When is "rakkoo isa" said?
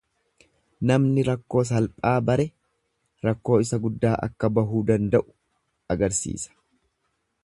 3.27-3.81